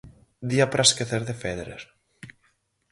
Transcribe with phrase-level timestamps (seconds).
[0.51, 1.81] Día para esquecer de Féderer.